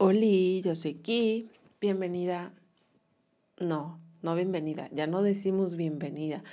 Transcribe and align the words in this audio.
Hola, 0.00 0.60
yo 0.62 0.76
soy 0.76 0.94
Ki. 0.94 1.50
Bienvenida. 1.80 2.52
No, 3.58 3.98
no 4.22 4.36
bienvenida. 4.36 4.88
Ya 4.92 5.08
no 5.08 5.24
decimos 5.24 5.74
bienvenida. 5.74 6.44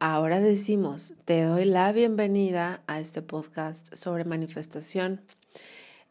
Ahora 0.00 0.40
decimos, 0.40 1.14
te 1.24 1.44
doy 1.44 1.64
la 1.64 1.92
bienvenida 1.92 2.82
a 2.88 2.98
este 2.98 3.22
podcast 3.22 3.94
sobre 3.94 4.24
manifestación. 4.24 5.20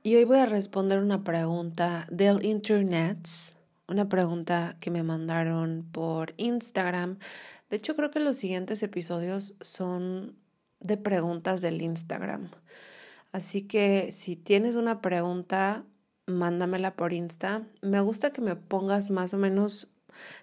Y 0.01 0.15
hoy 0.15 0.23
voy 0.23 0.37
a 0.37 0.45
responder 0.45 0.99
una 0.99 1.25
pregunta 1.25 2.07
del 2.09 2.45
Internet, 2.45 3.27
una 3.89 4.07
pregunta 4.07 4.77
que 4.79 4.91
me 4.91 5.03
mandaron 5.03 5.85
por 5.91 6.35
Instagram. 6.37 7.17
De 7.69 7.75
hecho, 7.75 7.97
creo 7.97 8.11
que 8.11 8.21
los 8.21 8.37
siguientes 8.37 8.81
episodios 8.81 9.55
son 9.59 10.37
de 10.79 10.95
preguntas 10.95 11.59
del 11.61 11.81
Instagram. 11.81 12.49
Así 13.33 13.63
que 13.63 14.13
si 14.13 14.37
tienes 14.37 14.77
una 14.77 15.01
pregunta, 15.01 15.83
mándamela 16.27 16.95
por 16.95 17.13
Insta. 17.13 17.63
Me 17.81 18.01
gusta 18.01 18.31
que 18.31 18.41
me 18.41 18.55
pongas 18.55 19.09
más 19.09 19.33
o 19.33 19.37
menos, 19.37 19.87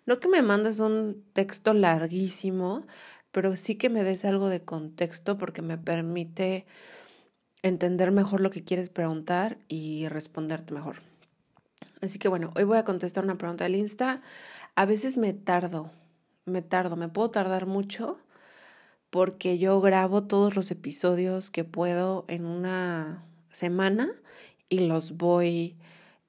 no 0.07 0.21
que 0.21 0.29
me 0.29 0.43
mandes 0.43 0.79
un 0.79 1.25
texto 1.33 1.75
larguísimo, 1.75 2.87
pero 3.31 3.57
sí 3.57 3.77
que 3.77 3.89
me 3.89 4.05
des 4.05 4.25
algo 4.25 4.49
de 4.49 4.63
contexto 4.63 5.39
porque 5.39 5.63
me 5.63 5.79
permite 5.79 6.67
entender 7.63 8.11
mejor 8.11 8.41
lo 8.41 8.51
que 8.51 8.65
quieres 8.65 8.91
preguntar 8.91 9.59
y 9.69 10.09
responderte 10.09 10.75
mejor. 10.75 10.97
Así 12.01 12.19
que 12.19 12.29
bueno, 12.29 12.53
hoy 12.57 12.65
voy 12.65 12.79
a 12.79 12.85
contestar 12.85 13.25
una 13.25 13.39
pregunta 13.39 13.65
del 13.65 13.77
Insta. 13.77 14.23
A 14.75 14.85
veces 14.87 15.19
me 15.19 15.33
tardo, 15.33 15.91
me 16.45 16.63
tardo, 16.63 16.97
me 16.97 17.09
puedo 17.09 17.31
tardar 17.31 17.67
mucho 17.67 18.19
porque 19.11 19.59
yo 19.59 19.81
grabo 19.81 20.25
todos 20.25 20.57
los 20.57 20.71
episodios 20.71 21.51
que 21.51 21.65
puedo 21.65 22.25
en 22.29 22.45
una 22.45 23.25
semana 23.51 24.11
y 24.73 24.79
los 24.79 25.19
voy 25.19 25.77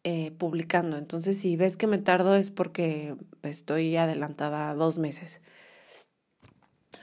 eh, 0.03 0.31
publicando. 0.37 0.97
Entonces, 0.97 1.39
si 1.39 1.55
ves 1.55 1.77
que 1.77 1.87
me 1.87 1.97
tardo 1.97 2.35
es 2.35 2.51
porque 2.51 3.15
estoy 3.41 3.95
adelantada 3.95 4.73
dos 4.75 4.97
meses 4.97 5.39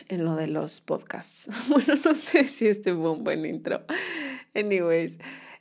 en 0.08 0.26
lo 0.26 0.36
de 0.36 0.48
los 0.48 0.82
podcasts. 0.82 1.48
Bueno, 1.70 1.94
no 2.04 2.14
sé 2.14 2.44
si 2.44 2.68
este 2.68 2.94
fue 2.94 3.12
un 3.12 3.24
buen 3.24 3.46
intro. 3.46 3.86
Anyways, 4.54 5.18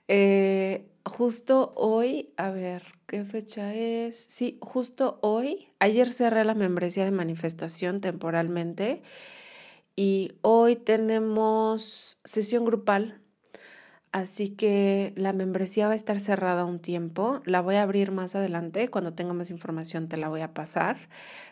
eh, 0.09 0.86
justo 1.06 1.72
hoy, 1.78 2.34
a 2.36 2.50
ver, 2.50 2.84
¿qué 3.08 3.23
fecha 3.23 3.73
es? 3.73 4.18
Sí, 4.18 4.58
justo 4.59 5.18
hoy, 5.22 5.70
ayer 5.80 6.12
cerré 6.12 6.44
la 6.44 6.56
membresía 6.56 7.06
de 7.06 7.12
manifestación 7.12 8.02
temporalmente 8.02 9.02
y 9.96 10.34
hoy 10.42 10.75
tenemos 10.75 12.20
sesión 12.25 12.66
grupal 12.66 13.22
Así 14.12 14.50
que 14.50 15.14
la 15.16 15.34
membresía 15.34 15.88
va 15.88 15.94
a 15.94 15.96
estar 15.96 16.20
cerrada 16.20 16.66
un 16.66 16.80
tiempo. 16.80 17.42
La 17.46 17.62
voy 17.62 17.76
a 17.76 17.84
abrir 17.84 18.12
más 18.12 18.36
adelante. 18.36 18.90
Cuando 18.90 19.14
tenga 19.14 19.34
más 19.34 19.52
información 19.52 20.08
te 20.08 20.18
la 20.18 20.30
voy 20.30 20.42
a 20.42 20.54
pasar. 20.54 21.10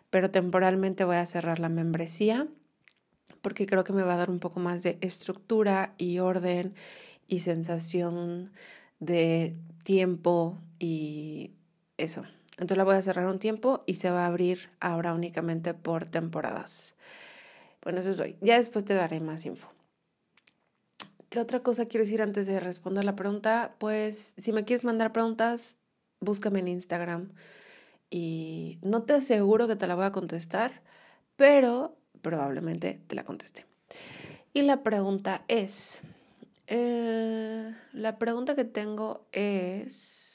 Pero 0.10 0.32
temporalmente 0.32 1.04
voy 1.04 1.18
a 1.18 1.26
cerrar 1.26 1.60
la 1.60 1.70
membresía 1.70 2.48
porque 3.42 3.66
creo 3.66 3.84
que 3.84 3.94
me 3.94 4.04
va 4.04 4.16
a 4.16 4.18
dar 4.18 4.30
un 4.30 4.40
poco 4.40 4.60
más 4.60 4.84
de 4.84 4.98
estructura 5.02 5.94
y 5.98 6.20
orden 6.20 6.74
y 7.28 7.40
sensación 7.40 8.52
de 9.00 9.56
tiempo 9.84 10.58
y 10.80 11.52
eso. 11.98 12.26
Entonces 12.52 12.78
la 12.78 12.84
voy 12.84 12.96
a 12.96 13.02
cerrar 13.02 13.28
un 13.28 13.40
tiempo 13.40 13.84
y 13.86 13.96
se 13.96 14.10
va 14.10 14.26
a 14.26 14.28
abrir 14.28 14.70
ahora 14.80 15.14
únicamente 15.14 15.74
por 15.74 16.08
temporadas. 16.08 16.96
Bueno, 17.84 18.00
eso 18.00 18.12
es 18.12 18.20
hoy. 18.20 18.36
Ya 18.42 18.58
después 18.58 18.84
te 18.84 18.96
daré 18.96 19.20
más 19.20 19.46
info. 19.46 19.77
¿Qué 21.30 21.40
otra 21.40 21.62
cosa 21.62 21.88
quiero 21.88 22.06
decir 22.06 22.22
antes 22.22 22.48
de 22.48 22.60
responder 22.60 23.04
la 23.04 23.16
pregunta? 23.16 23.76
Pues 23.80 24.34
si 24.38 24.54
me 24.54 24.64
quieres 24.64 24.86
mandar 24.86 25.12
preguntas, 25.12 25.78
búscame 26.22 26.60
en 26.60 26.70
Instagram 26.70 27.32
y 28.10 28.80
no 28.82 29.04
te 29.04 29.16
aseguro 29.16 29.68
que 29.68 29.76
te 29.76 29.88
la 29.88 29.96
voy 29.96 30.06
a 30.06 30.12
contestar, 30.14 30.82
pero 31.36 31.98
probablemente 32.22 33.02
te 33.08 33.16
la 33.16 33.26
conteste. 33.26 33.66
Y 34.54 34.62
la 34.62 34.84
pregunta 34.84 35.44
es, 35.50 36.02
eh, 36.68 37.76
la 37.92 38.18
pregunta 38.18 38.56
que 38.56 38.66
tengo 38.66 39.28
es, 39.34 40.27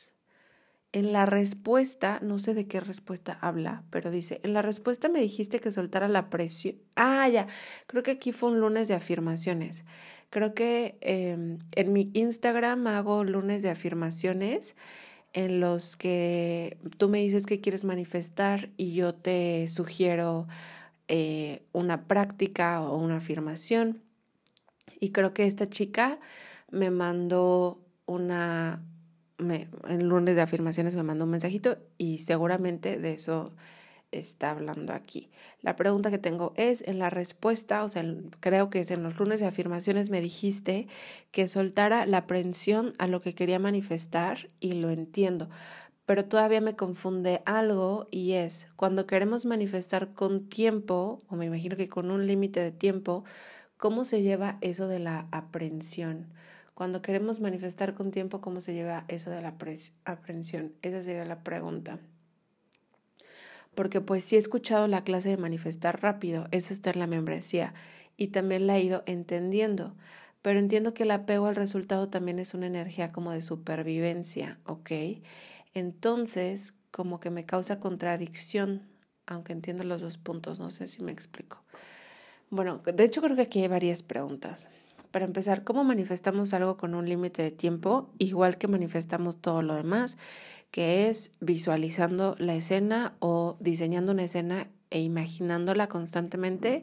en 0.93 1.13
la 1.13 1.25
respuesta, 1.25 2.19
no 2.23 2.39
sé 2.39 2.55
de 2.55 2.67
qué 2.67 2.79
respuesta 2.81 3.39
habla, 3.41 3.83
pero 3.91 4.11
dice, 4.11 4.41
en 4.45 4.53
la 4.53 4.61
respuesta 4.61 5.09
me 5.09 5.21
dijiste 5.21 5.59
que 5.59 5.73
soltara 5.73 6.07
la 6.07 6.29
presión. 6.29 6.77
Ah, 6.97 7.29
ya, 7.29 7.47
creo 7.87 8.03
que 8.03 8.13
aquí 8.13 8.33
fue 8.33 8.51
un 8.51 8.61
lunes 8.61 8.89
de 8.89 8.95
afirmaciones. 8.95 9.85
Creo 10.29 10.55
que 10.55 10.99
em, 11.01 11.59
en 11.75 11.93
mi 11.93 12.11
Instagram 12.13 12.87
hago 12.87 13.25
lunes 13.25 13.63
de 13.63 13.71
afirmaciones 13.71 14.77
en 15.33 15.61
los 15.61 15.97
que 15.97 16.79
tú 16.99 17.09
me 17.09 17.21
dices 17.21 17.47
que 17.47 17.61
quieres 17.61 17.85
manifestar 17.85 18.71
y 18.77 18.93
yo 18.93 19.15
te 19.15 19.67
sugiero 19.69 20.47
eh, 21.09 21.63
una 21.73 22.07
práctica 22.07 22.83
o 22.83 22.99
una 22.99 23.17
afirmación. 23.17 24.03
Y 25.01 25.11
creo 25.11 25.33
que 25.33 25.47
esta 25.47 25.67
chica 25.67 26.19
me 26.71 26.91
mandó 26.91 27.81
una, 28.07 28.83
me, 29.39 29.69
en 29.89 30.09
lunes 30.09 30.37
de 30.37 30.43
afirmaciones 30.43 30.97
me 30.97 31.03
mandó 31.03 31.25
un 31.25 31.31
mensajito 31.31 31.79
y 31.99 32.19
seguramente 32.19 32.99
de 32.99 33.15
eso 33.15 33.53
está 34.13 34.51
hablando 34.51 34.93
aquí. 34.93 35.31
La 35.63 35.75
pregunta 35.75 36.11
que 36.11 36.19
tengo 36.19 36.53
es, 36.57 36.87
en 36.87 36.99
la 36.99 37.11
respuesta, 37.11 37.83
o 37.83 37.89
sea, 37.89 38.05
creo 38.41 38.71
que 38.71 38.81
es 38.81 38.91
en 38.91 39.03
los 39.03 39.19
lunes 39.19 39.41
de 39.41 39.47
afirmaciones 39.47 40.11
me 40.11 40.21
dijiste 40.21 40.87
que 41.31 41.49
soltara 41.49 42.07
la 42.07 42.19
aprensión 42.19 42.95
a 42.99 43.07
lo 43.07 43.21
que 43.21 43.35
quería 43.35 43.59
manifestar 43.59 44.51
y 44.61 44.73
lo 44.73 44.91
entiendo, 44.91 45.49
pero 46.07 46.27
todavía 46.27 46.61
me 46.61 46.77
confunde 46.77 47.43
algo 47.47 48.07
y 48.11 48.33
es, 48.33 48.71
cuando 48.77 49.07
queremos 49.07 49.47
manifestar 49.47 50.13
con 50.13 50.49
tiempo, 50.49 51.23
o 51.29 51.37
me 51.37 51.47
imagino 51.47 51.77
que 51.77 51.89
con 51.89 52.11
un 52.11 52.27
límite 52.27 52.61
de 52.61 52.73
tiempo, 52.73 53.25
¿cómo 53.79 54.05
se 54.05 54.23
lleva 54.23 54.59
eso 54.61 54.89
de 54.89 54.99
la 54.99 55.27
aprensión? 55.31 56.33
Cuando 56.75 57.03
queremos 57.03 57.41
manifestar 57.41 57.95
con 57.95 58.11
tiempo, 58.11 58.41
¿cómo 58.41 58.61
se 58.61 58.75
lleva 58.75 59.05
eso 59.09 59.31
de 59.31 59.43
la 59.43 59.57
aprensión? 60.05 60.73
Esa 60.83 61.03
sería 61.03 61.25
la 61.25 61.43
pregunta 61.43 61.99
porque 63.75 64.01
pues 64.01 64.25
sí 64.25 64.37
he 64.37 64.39
escuchado 64.39 64.87
la 64.87 65.05
clase 65.05 65.31
de 65.31 65.37
manifestar 65.37 66.03
rápido, 66.03 66.47
eso 66.51 66.73
está 66.75 66.91
en 66.91 66.99
la 66.99 67.07
membresía 67.07 67.75
y 68.17 68.29
también 68.29 68.67
la 68.67 68.77
he 68.77 68.83
ido 68.83 69.03
entendiendo, 69.07 69.95
pero 70.43 70.59
entiendo 70.59 70.93
que 70.95 71.05
el 71.05 71.11
apego 71.11 71.47
al 71.47 71.57
resultado 71.57 72.09
también 72.09 72.39
es 72.39 72.55
una 72.55 72.67
energía 72.67 73.11
como 73.11 73.31
de 73.33 73.43
supervivencia, 73.43 74.59
¿ok? 74.67 74.91
Entonces, 75.75 76.79
como 76.91 77.21
que 77.21 77.31
me 77.31 77.47
causa 77.47 77.81
contradicción, 77.81 78.83
aunque 79.27 79.53
entiendo 79.53 79.85
los 79.85 80.03
dos 80.03 80.19
puntos, 80.19 80.59
no 80.59 80.71
sé 80.71 80.89
si 80.89 81.03
me 81.03 81.13
explico. 81.13 81.63
Bueno, 82.51 82.83
de 82.85 83.05
hecho 83.05 83.23
creo 83.23 83.35
que 83.35 83.43
aquí 83.43 83.63
hay 83.63 83.69
varias 83.69 84.03
preguntas. 84.03 84.69
Para 85.13 85.27
empezar, 85.27 85.63
¿cómo 85.63 85.85
manifestamos 85.85 86.53
algo 86.55 86.77
con 86.77 86.95
un 86.95 87.09
límite 87.09 87.43
de 87.43 87.51
tiempo, 87.53 88.11
igual 88.19 88.59
que 88.59 88.67
manifestamos 88.67 89.41
todo 89.41 89.63
lo 89.63 89.77
demás? 89.77 90.19
que 90.73 91.09
es 91.09 91.37
visualizando 91.41 92.35
la 92.39 92.55
escena 92.55 93.15
o 93.21 93.57
diseñando 93.61 94.13
una 94.13 94.25
escena 94.25 94.69
e 94.91 95.01
imaginándola 95.01 95.89
constantemente, 95.89 96.83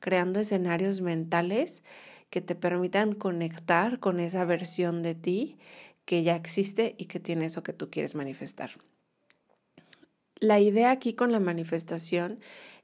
creando 0.00 0.40
escenarios 0.40 1.02
mentales 1.02 1.84
que 2.30 2.40
te 2.40 2.54
permitan 2.54 3.14
conectar 3.14 4.00
con 4.00 4.20
esa 4.20 4.44
versión 4.44 5.02
de 5.02 5.14
ti 5.14 5.58
que 6.06 6.22
ya 6.22 6.34
existe 6.34 6.94
y 6.98 7.06
que 7.06 7.20
tiene 7.20 7.44
eso 7.44 7.62
que 7.62 7.74
tú 7.74 7.90
quieres 7.90 8.14
manifestar. 8.14 8.70
La 10.38 10.60
idea 10.60 10.90
aquí 10.90 11.14
con 11.14 11.32
la 11.32 11.40
manifestación 11.40 12.40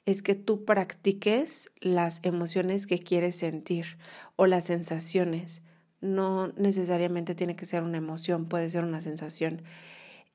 es 0.06 0.22
que 0.22 0.34
tú 0.34 0.64
practiques 0.64 1.70
las 1.80 2.20
emociones 2.22 2.86
que 2.86 2.98
quieres 2.98 3.36
sentir 3.36 3.98
o 4.36 4.46
las 4.46 4.64
sensaciones. 4.64 5.62
No 6.00 6.48
necesariamente 6.56 7.34
tiene 7.34 7.54
que 7.54 7.66
ser 7.66 7.82
una 7.82 7.98
emoción, 7.98 8.46
puede 8.46 8.68
ser 8.68 8.84
una 8.84 9.00
sensación 9.00 9.62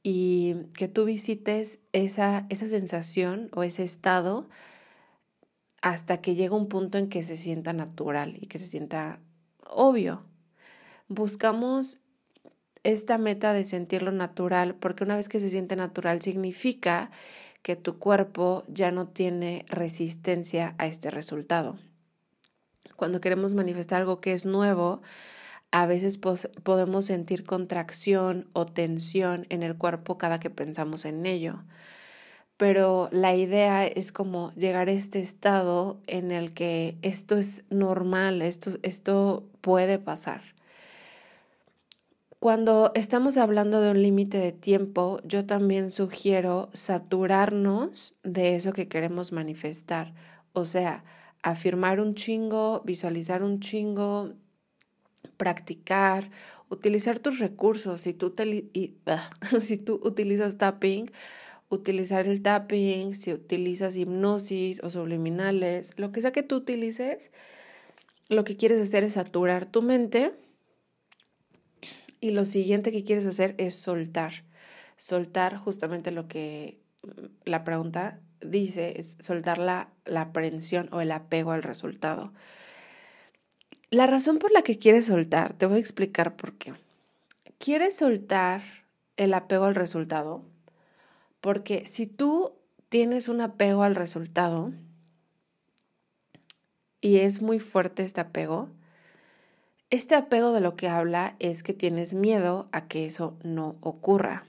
y 0.04 0.56
que 0.74 0.88
tú 0.88 1.06
visites 1.06 1.80
esa, 1.92 2.46
esa 2.50 2.68
sensación 2.68 3.50
o 3.52 3.64
ese 3.64 3.84
estado 3.84 4.48
hasta 5.82 6.22
que 6.22 6.36
llega 6.36 6.56
un 6.56 6.70
punto 6.70 6.98
en 6.98 7.10
que 7.10 7.24
se 7.24 7.36
sienta 7.36 7.74
natural 7.74 8.38
y 8.40 8.48
que 8.48 8.58
se 8.58 8.68
sienta 8.68 9.20
obvio. 9.66 10.24
Buscamos 11.10 12.00
esta 12.84 13.18
meta 13.18 13.54
de 13.54 13.66
sentirlo 13.66 14.12
natural 14.12 14.76
porque 14.76 15.04
una 15.04 15.16
vez 15.16 15.30
que 15.30 15.40
se 15.40 15.50
siente 15.50 15.76
natural 15.76 16.22
significa 16.22 17.12
que 17.62 17.76
tu 17.76 18.00
cuerpo 18.00 18.64
ya 18.68 18.92
no 18.92 19.08
tiene 19.08 19.66
resistencia 19.68 20.76
a 20.78 20.88
este 20.88 21.12
resultado. 21.12 21.78
Cuando 22.96 23.22
queremos 23.22 23.54
manifestar 23.54 24.02
algo 24.02 24.22
que 24.22 24.34
es 24.34 24.46
nuevo, 24.46 25.02
a 25.72 25.86
veces 25.86 26.18
podemos 26.18 27.06
sentir 27.06 27.44
contracción 27.44 28.48
o 28.54 28.66
tensión 28.66 29.46
en 29.50 29.64
el 29.64 29.78
cuerpo 29.78 30.18
cada 30.18 30.40
que 30.40 30.50
pensamos 30.50 31.06
en 31.06 31.26
ello. 31.26 31.64
Pero 32.56 33.10
la 33.12 33.36
idea 33.36 33.86
es 33.86 34.12
como 34.12 34.52
llegar 34.54 34.88
a 34.88 34.94
este 34.94 35.20
estado 35.20 36.00
en 36.08 36.32
el 36.32 36.54
que 36.54 36.98
esto 37.04 37.38
es 37.38 37.66
normal, 37.70 38.42
esto, 38.42 38.72
esto 38.82 39.48
puede 39.62 40.00
pasar. 40.00 40.57
Cuando 42.40 42.92
estamos 42.94 43.36
hablando 43.38 43.82
de 43.82 43.90
un 43.90 44.04
límite 44.04 44.38
de 44.38 44.52
tiempo, 44.52 45.20
yo 45.24 45.46
también 45.46 45.90
sugiero 45.90 46.70
saturarnos 46.74 48.16
de 48.24 48.56
eso 48.56 48.74
que 48.74 48.88
queremos 48.88 49.32
manifestar. 49.32 50.12
O 50.54 50.66
sea, 50.66 51.04
afirmar 51.42 52.00
un 52.00 52.14
chingo, 52.14 52.84
visualizar 52.86 53.42
un 53.42 53.60
chingo, 53.60 54.34
practicar, 55.38 56.30
utilizar 56.70 57.18
tus 57.18 57.40
recursos. 57.40 58.02
Si 58.02 58.14
tú, 58.14 58.36
ah, 59.08 59.30
si 59.62 59.78
tú 59.78 60.00
utilizas 60.04 60.60
tapping, 60.60 61.10
utilizar 61.70 62.28
el 62.28 62.44
tapping, 62.44 63.16
si 63.16 63.34
utilizas 63.34 63.96
hipnosis 63.96 64.84
o 64.84 64.92
subliminales, 64.92 65.92
lo 65.98 66.12
que 66.12 66.22
sea 66.22 66.32
que 66.32 66.44
tú 66.44 66.58
utilices, 66.58 67.32
lo 68.30 68.44
que 68.44 68.58
quieres 68.58 68.80
hacer 68.80 69.04
es 69.04 69.14
saturar 69.14 69.66
tu 69.66 69.82
mente 69.82 70.34
y 72.20 72.32
lo 72.32 72.46
siguiente 72.46 72.92
que 72.92 73.04
quieres 73.04 73.26
hacer 73.26 73.56
es 73.58 73.76
soltar. 73.76 74.44
Soltar 74.98 75.58
justamente 75.58 76.12
lo 76.12 76.28
que 76.28 76.80
mm, 77.04 77.10
la 77.46 77.64
pregunta 77.64 78.20
dice, 78.42 79.00
es 79.00 79.18
soltar 79.20 79.58
la, 79.58 79.90
la 80.06 80.22
aprensión 80.22 80.90
o 80.92 81.02
el 81.02 81.12
apego 81.12 81.52
al 81.52 81.64
resultado. 81.64 82.34
La 83.90 84.08
razón 84.08 84.38
por 84.38 84.52
la 84.52 84.64
que 84.64 84.78
quieres 84.78 85.06
soltar, 85.06 85.54
te 85.54 85.66
voy 85.66 85.78
a 85.78 85.80
explicar 85.80 86.34
por 86.34 86.54
qué. 86.54 86.74
Quieres 87.58 87.96
soltar 87.96 88.62
el 89.16 89.34
apego 89.34 89.66
al 89.66 89.76
resultado 89.76 90.44
porque 91.42 91.88
si 91.88 92.08
tú 92.08 92.54
tienes 92.90 93.28
un 93.30 93.42
apego 93.42 93.84
al 93.84 93.96
resultado 93.96 94.74
y 97.00 97.20
es 97.20 97.42
muy 97.42 97.60
fuerte 97.60 98.04
este 98.04 98.22
apego, 98.22 98.70
este 99.90 100.16
apego 100.16 100.52
de 100.52 100.62
lo 100.62 100.76
que 100.76 100.90
habla 100.90 101.36
es 101.40 101.64
que 101.64 101.74
tienes 101.74 102.14
miedo 102.14 102.68
a 102.72 102.88
que 102.88 103.06
eso 103.06 103.38
no 103.44 103.78
ocurra. 103.82 104.46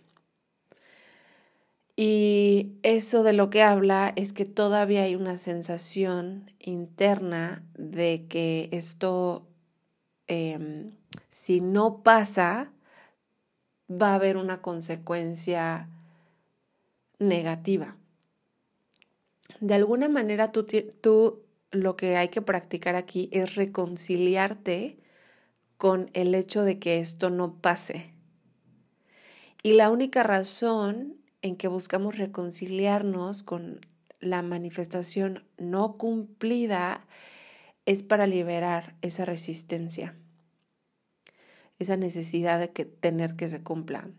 Y 1.95 2.79
eso 2.83 3.23
de 3.25 3.33
lo 3.33 3.51
que 3.51 3.63
habla 3.63 4.13
es 4.15 4.33
que 4.33 4.45
todavía 4.45 5.03
hay 5.03 5.17
una 5.17 5.37
sensación 5.37 6.53
interna 6.61 7.65
de 7.75 8.27
que 8.29 8.69
esto, 8.73 9.43
em, 10.29 10.93
si 11.29 11.61
no 11.61 12.03
pasa, 12.05 12.71
va 13.91 14.13
a 14.13 14.15
haber 14.15 14.37
una 14.37 14.61
consecuencia 14.63 15.89
negativa. 17.19 17.97
De 19.61 19.75
alguna 19.75 20.09
manera 20.09 20.53
tú, 20.53 20.67
tú 21.01 21.43
lo 21.73 21.97
que 21.97 22.17
hay 22.17 22.29
que 22.29 22.43
practicar 22.43 22.95
aquí 22.95 23.29
es 23.33 23.57
reconciliarte 23.57 24.99
con 25.79 26.11
el 26.13 26.35
hecho 26.35 26.63
de 26.63 26.79
que 26.79 26.99
esto 26.99 27.31
no 27.31 27.55
pase. 27.55 28.13
Y 29.63 29.73
la 29.73 29.91
única 29.91 30.23
razón 30.23 31.15
en 31.41 31.57
que 31.57 31.69
buscamos 31.69 32.19
reconciliarnos 32.19 33.43
con 33.43 33.81
la 34.21 34.43
manifestación 34.43 35.45
no 35.57 35.97
cumplida 35.97 37.07
es 37.87 38.03
para 38.03 38.27
liberar 38.27 38.97
esa 39.03 39.25
resistencia, 39.25 40.15
esa 41.79 41.97
necesidad 41.97 42.59
de 42.59 42.71
que 42.71 42.85
tener 42.85 43.37
que 43.37 43.49
se 43.49 43.63
cumpla. 43.63 44.11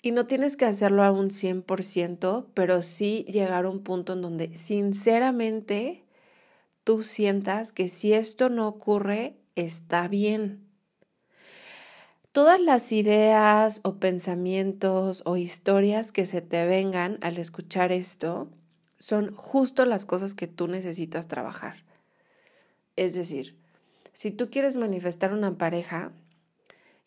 Y 0.00 0.12
no 0.12 0.26
tienes 0.26 0.56
que 0.56 0.64
hacerlo 0.64 1.02
a 1.02 1.10
un 1.10 1.30
100%, 1.30 2.46
pero 2.54 2.82
sí 2.82 3.24
llegar 3.28 3.66
a 3.66 3.70
un 3.70 3.82
punto 3.82 4.14
en 4.14 4.22
donde 4.22 4.56
sinceramente 4.56 6.02
tú 6.84 7.02
sientas 7.02 7.72
que 7.72 7.88
si 7.88 8.14
esto 8.14 8.48
no 8.48 8.68
ocurre, 8.68 9.36
está 9.58 10.08
bien. 10.08 10.60
Todas 12.32 12.60
las 12.60 12.92
ideas 12.92 13.80
o 13.84 13.96
pensamientos 13.96 15.22
o 15.24 15.36
historias 15.36 16.12
que 16.12 16.26
se 16.26 16.40
te 16.40 16.66
vengan 16.66 17.18
al 17.20 17.38
escuchar 17.38 17.90
esto 17.90 18.48
son 18.98 19.34
justo 19.34 19.84
las 19.84 20.04
cosas 20.04 20.34
que 20.34 20.46
tú 20.46 20.68
necesitas 20.68 21.26
trabajar. 21.26 21.76
Es 22.96 23.14
decir, 23.14 23.56
si 24.12 24.30
tú 24.30 24.50
quieres 24.50 24.76
manifestar 24.76 25.32
una 25.32 25.56
pareja 25.56 26.12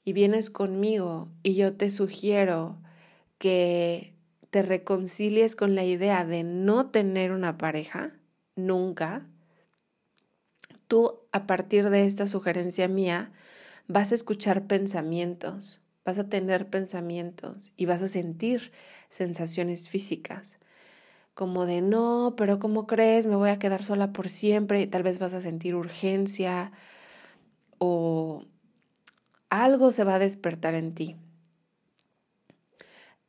y 0.04 0.14
vienes 0.14 0.50
conmigo 0.50 1.30
y 1.44 1.56
yo 1.56 1.76
te 1.76 1.92
sugiero 1.92 2.78
que 3.38 4.14
te 4.50 4.64
reconcilies 4.64 5.56
con 5.56 5.76
la 5.76 5.86
idea 5.86 6.26
de 6.26 6.44
no 6.44 6.90
tener 6.90 7.32
una 7.32 7.58
pareja, 7.58 8.14
nunca, 8.56 9.26
tú 10.88 11.21
a 11.32 11.48
partir 11.48 11.90
de 11.90 12.06
esta 12.06 12.28
sugerencia 12.28 12.88
mía 12.88 13.32
vas 13.88 14.12
a 14.12 14.16
escuchar 14.16 14.68
pensamientos, 14.68 15.80
vas 16.06 16.20
a 16.20 16.30
tener 16.30 16.68
pensamientos 16.70 17.72
y 17.78 17.86
vas 17.86 18.02
a 18.02 18.08
sentir 18.08 18.72
sensaciones 19.10 19.90
físicas, 19.90 20.58
como 21.34 21.66
de 21.66 21.82
no, 21.82 22.36
pero 22.38 22.60
¿cómo 22.60 22.88
crees? 22.88 23.28
Me 23.28 23.36
voy 23.36 23.50
a 23.50 23.60
quedar 23.60 23.84
sola 23.84 24.12
por 24.14 24.30
siempre 24.30 24.82
y 24.82 24.88
tal 24.88 25.04
vez 25.04 25.20
vas 25.20 25.34
a 25.34 25.42
sentir 25.42 25.76
urgencia 25.76 26.72
o 27.78 28.46
algo 29.50 29.92
se 29.92 30.04
va 30.04 30.16
a 30.16 30.20
despertar 30.20 30.76
en 30.76 30.94
ti. 30.94 31.16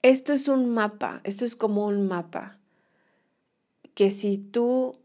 Esto 0.03 0.33
es 0.33 0.49
un 0.49 0.69
mapa, 0.71 1.21
esto 1.23 1.45
es 1.45 1.55
como 1.55 1.87
un 1.87 2.09
mapa, 2.09 2.59
que 3.95 4.11
si 4.11 4.37
tú 4.39 5.02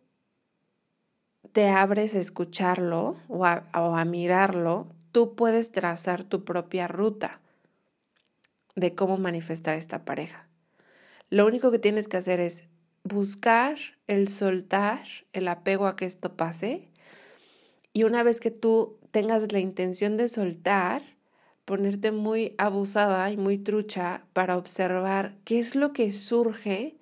te 1.58 1.70
abres 1.70 2.14
a 2.14 2.20
escucharlo 2.20 3.18
o 3.28 3.44
a, 3.44 4.06
mirarlo, 4.06 4.94
tú 5.12 5.34
puedes 5.34 5.72
trazar 5.72 6.24
tu 6.24 6.46
propia 6.46 6.88
ruta 6.88 7.40
de 8.76 8.94
cómo 8.94 9.18
manifestar 9.18 9.74
esta 9.74 10.06
pareja. 10.06 10.48
Lo 11.32 11.48
único 11.48 11.72
que 11.72 11.80
tienes 11.80 12.08
que 12.08 12.18
hacer 12.18 12.40
es 12.40 12.66
buscar 13.04 13.76
el 14.06 14.28
soltar, 14.28 15.02
el 15.34 15.48
apego 15.48 15.88
a 15.88 15.96
que 15.96 16.06
esto 16.06 16.36
pase. 16.36 16.92
Y 17.92 18.04
una 18.04 18.22
vez 18.22 18.40
que 18.40 18.52
tú 18.52 19.00
tengas 19.10 19.52
la 19.52 19.58
intención 19.58 20.16
de 20.16 20.30
soltar, 20.30 21.02
ponerte 21.66 22.12
muy 22.12 22.54
abusada 22.60 23.32
y 23.32 23.38
muy 23.38 23.58
trucha 23.58 24.28
para 24.34 24.58
observar 24.58 25.34
qué 25.44 25.58
es 25.58 25.76
lo 25.76 25.92
que 25.92 26.12
surge 26.12 26.98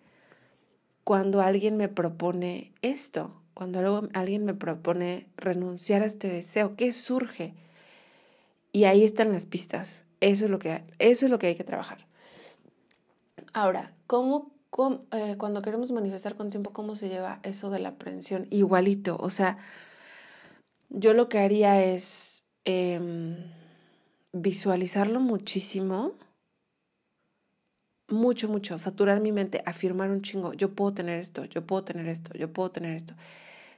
cuando 1.03 1.41
alguien 1.41 1.75
me 1.75 1.89
propone 1.89 2.71
esto 2.81 3.41
cuando 3.55 4.07
alguien 4.13 4.43
me 4.45 4.53
propone 4.53 5.27
renunciar 5.37 6.03
a 6.03 6.05
este 6.05 6.27
deseo, 6.27 6.75
¿qué 6.75 6.91
surge? 6.91 7.55
Y 8.73 8.83
ahí 8.83 9.05
están 9.05 9.31
las 9.31 9.45
pistas. 9.45 10.05
Eso 10.19 10.45
es 10.45 10.51
lo 10.51 10.59
que, 10.59 10.83
eso 10.99 11.25
es 11.25 11.31
lo 11.31 11.39
que 11.39 11.47
hay 11.47 11.55
que 11.55 11.63
trabajar. 11.63 12.05
Ahora, 13.53 13.93
¿cómo, 14.07 14.51
eh, 15.13 15.35
cuando 15.37 15.61
queremos 15.61 15.89
manifestar 15.91 16.35
con 16.35 16.49
tiempo, 16.51 16.73
cómo 16.73 16.97
se 16.97 17.07
lleva 17.07 17.39
eso 17.43 17.69
de 17.69 17.79
la 17.79 17.89
aprensión? 17.89 18.47
Igualito, 18.49 19.15
o 19.17 19.29
sea, 19.29 19.57
yo 20.89 21.13
lo 21.13 21.29
que 21.29 21.39
haría 21.39 21.81
es 21.81 22.47
em, 22.65 23.37
visualizarlo 24.33 25.21
muchísimo, 25.21 26.11
mucho, 28.07 28.47
mucho, 28.49 28.77
saturar 28.77 29.19
mi 29.19 29.31
mente, 29.31 29.63
afirmar 29.65 30.11
un 30.11 30.21
chingo, 30.21 30.53
yo 30.53 30.75
puedo 30.75 30.93
tener 30.93 31.19
esto, 31.19 31.45
yo 31.45 31.65
puedo 31.65 31.83
tener 31.83 32.07
esto, 32.07 32.33
yo 32.37 32.51
puedo 32.51 32.71
tener 32.71 32.95
esto 32.95 33.15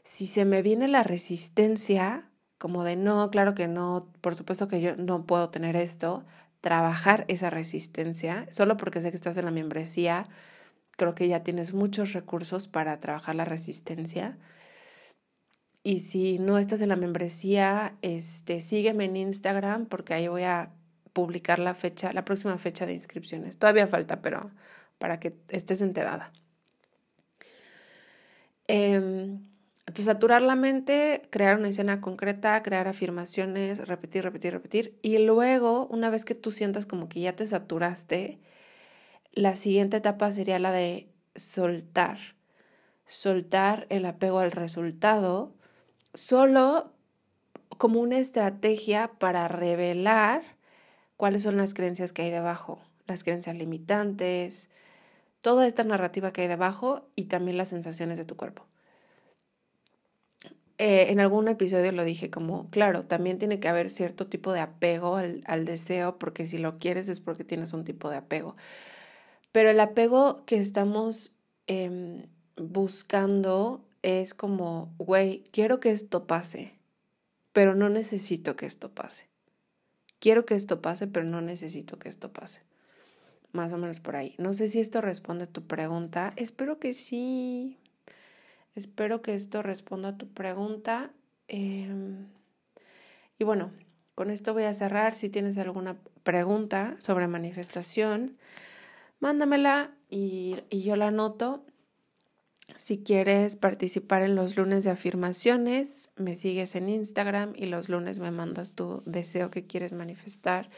si 0.07 0.25
se 0.25 0.45
me 0.45 0.61
viene 0.61 0.87
la 0.87 1.03
resistencia, 1.03 2.29
como 2.57 2.85
de 2.85 2.95
no, 2.95 3.29
claro 3.29 3.55
que 3.55 3.67
no, 3.67 4.07
por 4.21 4.35
supuesto 4.35 4.69
que 4.69 4.79
yo 4.79 4.95
no 4.95 5.25
puedo 5.25 5.49
tener 5.49 5.75
esto, 5.75 6.23
trabajar 6.61 7.25
esa 7.27 7.49
resistencia, 7.49 8.47
solo 8.49 8.77
porque 8.77 9.01
sé 9.01 9.09
que 9.09 9.17
estás 9.17 9.35
en 9.35 9.43
la 9.43 9.51
membresía, 9.51 10.29
creo 10.91 11.13
que 11.13 11.27
ya 11.27 11.43
tienes 11.43 11.73
muchos 11.73 12.13
recursos 12.13 12.69
para 12.69 13.01
trabajar 13.01 13.35
la 13.35 13.43
resistencia. 13.43 14.37
Y 15.83 15.99
si 15.99 16.39
no 16.39 16.57
estás 16.57 16.79
en 16.79 16.87
la 16.87 16.95
membresía, 16.95 17.97
este, 18.01 18.61
sígueme 18.61 19.05
en 19.05 19.17
Instagram 19.17 19.87
porque 19.87 20.13
ahí 20.13 20.29
voy 20.29 20.43
a 20.43 20.71
publicar 21.17 21.57
la 21.57 21.73
fecha, 21.73 22.13
la 22.13 22.23
próxima 22.23 22.59
fecha 22.59 22.85
de 22.85 22.93
inscripciones. 22.93 23.57
Todavía 23.57 23.87
falta, 23.87 24.21
pero 24.21 24.51
para 24.99 25.19
que 25.19 25.33
estés 25.49 25.81
enterada. 25.81 26.31
Entonces, 28.67 30.05
saturar 30.05 30.43
la 30.43 30.55
mente, 30.55 31.23
crear 31.31 31.57
una 31.57 31.69
escena 31.69 32.01
concreta, 32.01 32.61
crear 32.61 32.87
afirmaciones, 32.87 33.87
repetir, 33.87 34.25
repetir, 34.25 34.53
repetir. 34.53 34.99
Y 35.01 35.17
luego, 35.17 35.87
una 35.87 36.11
vez 36.11 36.23
que 36.23 36.35
tú 36.35 36.51
sientas 36.51 36.85
como 36.85 37.09
que 37.09 37.21
ya 37.21 37.35
te 37.35 37.47
saturaste, 37.47 38.37
la 39.31 39.55
siguiente 39.55 39.97
etapa 39.97 40.31
sería 40.31 40.59
la 40.59 40.71
de 40.71 41.09
soltar. 41.35 42.19
Soltar 43.07 43.87
el 43.89 44.05
apego 44.05 44.37
al 44.37 44.51
resultado, 44.51 45.55
solo 46.13 46.93
como 47.79 48.01
una 48.01 48.19
estrategia 48.19 49.13
para 49.17 49.47
revelar 49.47 50.56
cuáles 51.17 51.43
son 51.43 51.57
las 51.57 51.73
creencias 51.73 52.13
que 52.13 52.21
hay 52.21 52.31
debajo, 52.31 52.79
las 53.07 53.23
creencias 53.23 53.55
limitantes, 53.55 54.69
toda 55.41 55.67
esta 55.67 55.83
narrativa 55.83 56.31
que 56.31 56.41
hay 56.41 56.47
debajo 56.47 57.09
y 57.15 57.25
también 57.25 57.57
las 57.57 57.69
sensaciones 57.69 58.17
de 58.17 58.25
tu 58.25 58.37
cuerpo. 58.37 58.65
eh, 60.79 61.07
en 61.11 61.19
algún 61.19 61.47
episodio 61.47 61.91
lo 61.91 62.03
dije 62.03 62.29
como, 62.29 62.69
claro, 62.69 63.03
también 63.05 63.39
tiene 63.39 63.59
que 63.59 63.67
haber 63.67 63.89
cierto 63.89 64.27
tipo 64.27 64.53
de 64.53 64.59
apego 64.59 65.15
al, 65.15 65.65
deseo, 65.65 66.19
porque 66.19 66.45
si 66.45 66.59
lo 66.59 66.77
quieres 66.77 67.09
es 67.09 67.19
porque 67.19 67.43
tienes 67.43 67.73
un 67.73 67.83
tipo 67.83 68.09
de 68.09 68.17
apego. 68.17 68.55
Pero 69.51 69.69
el 69.71 69.79
apego 69.79 70.45
que 70.45 70.57
estamos 70.57 71.33
eh, 71.67 72.27
buscando 72.57 73.87
es 74.03 74.33
como, 74.33 74.93
güey, 74.97 75.43
quiero 75.51 75.79
que 75.79 75.91
esto 75.91 76.27
pase, 76.27 76.73
pero 77.53 77.75
no 77.75 77.89
necesito 77.89 78.55
que 78.55 78.67
esto 78.67 78.93
pase. 78.93 79.27
Quiero 80.19 80.45
que 80.45 80.55
esto 80.55 80.81
pase, 80.81 81.07
pero 81.07 81.25
no 81.25 81.41
necesito 81.41 81.99
que 81.99 82.09
esto 82.09 82.31
pase. 82.31 82.61
Más 83.51 83.71
o 83.73 83.77
menos 83.77 83.99
por 83.99 84.15
ahí. 84.15 84.35
No 84.37 84.53
sé 84.53 84.67
si 84.67 84.79
esto 84.79 85.01
responde 85.01 85.45
a 85.45 85.47
tu 85.47 85.65
pregunta. 85.65 86.33
Espero 86.35 86.79
que 86.79 86.93
sí. 86.93 87.77
Espero 88.75 89.21
que 89.21 89.35
esto 89.35 89.61
responda 89.61 90.09
a 90.09 90.17
tu 90.17 90.27
pregunta. 90.27 91.11
Em, 91.47 92.27
y 93.39 93.43
bueno, 93.43 93.71
con 94.15 94.29
esto 94.29 94.53
voy 94.53 94.63
a 94.63 94.73
cerrar. 94.73 95.13
Si 95.13 95.29
tienes 95.29 95.57
alguna 95.57 95.97
pregunta 96.23 96.95
sobre 96.99 97.27
manifestación, 97.27 98.37
mándamela 99.19 99.91
y, 100.09 100.57
y 100.69 100.81
yo 100.83 100.95
la 100.95 101.07
anoto. 101.07 101.63
Si 102.75 102.99
quieres 102.99 103.55
participar 103.55 104.23
en 104.23 104.35
los 104.35 104.57
lunes 104.57 104.83
de 104.83 104.91
afirmaciones, 104.91 106.11
me 106.17 106.35
sigues 106.35 106.75
en 106.75 106.89
Instagram 106.89 107.53
y 107.55 107.67
los 107.67 107.87
lunes 107.87 108.19
me 108.19 108.29
mandas 108.29 108.73
tu 108.73 109.01
deseo 109.05 109.49
que 109.49 109.65
quieres 109.65 109.93
manifestar. 109.93 110.69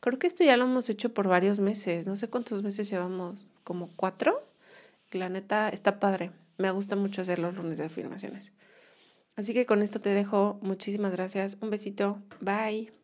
Creo 0.00 0.18
que 0.18 0.26
esto 0.26 0.44
ya 0.44 0.56
lo 0.56 0.64
hemos 0.64 0.88
hecho 0.90 1.14
por 1.14 1.28
varios 1.28 1.60
meses, 1.60 2.06
no 2.06 2.16
sé 2.16 2.28
cuántos 2.28 2.62
meses 2.62 2.90
llevamos, 2.90 3.40
como 3.64 3.88
cuatro. 3.96 4.40
la 5.12 5.28
neta 5.28 5.68
está 5.70 6.00
padre, 6.00 6.32
me 6.58 6.70
gusta 6.70 6.96
mucho 6.96 7.22
hacer 7.22 7.38
los 7.38 7.54
lunes 7.54 7.78
de 7.78 7.84
afirmaciones. 7.84 8.52
Así 9.36 9.54
que 9.54 9.66
con 9.66 9.82
esto 9.82 10.00
te 10.00 10.10
dejo, 10.10 10.58
muchísimas 10.62 11.12
gracias, 11.12 11.56
un 11.60 11.70
besito, 11.70 12.20
bye. 12.40 12.97